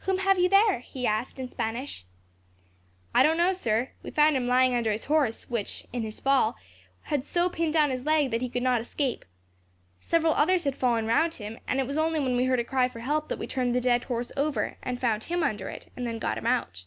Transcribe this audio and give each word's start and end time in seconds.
"Whom 0.00 0.18
have 0.18 0.40
you 0.40 0.48
there?" 0.48 0.80
he 0.80 1.06
asked, 1.06 1.38
in 1.38 1.46
Spanish. 1.48 2.04
"I 3.14 3.22
don't 3.22 3.36
know, 3.36 3.52
sir. 3.52 3.90
We 4.02 4.10
found 4.10 4.36
him 4.36 4.48
lying 4.48 4.74
under 4.74 4.90
his 4.90 5.04
horse, 5.04 5.48
which, 5.48 5.86
in 5.92 6.04
its 6.04 6.18
fall, 6.18 6.56
had 7.02 7.24
so 7.24 7.48
pinned 7.48 7.72
down 7.72 7.90
his 7.90 8.04
leg 8.04 8.32
that 8.32 8.42
he 8.42 8.48
could 8.48 8.64
not 8.64 8.80
escape. 8.80 9.24
Several 10.00 10.32
others 10.34 10.64
had 10.64 10.74
fallen 10.74 11.06
round 11.06 11.34
him, 11.34 11.60
and 11.68 11.78
it 11.78 11.86
was 11.86 11.96
only 11.96 12.18
when 12.18 12.34
we 12.36 12.46
heard 12.46 12.58
a 12.58 12.64
cry 12.64 12.88
for 12.88 12.98
help 12.98 13.28
that 13.28 13.38
we 13.38 13.46
turned 13.46 13.72
the 13.72 13.80
dead 13.80 14.02
horse 14.02 14.32
over, 14.36 14.78
and 14.82 15.00
found 15.00 15.22
him 15.22 15.44
under 15.44 15.68
it, 15.68 15.92
and 15.96 16.08
then 16.08 16.18
got 16.18 16.38
him 16.38 16.46
out." 16.48 16.86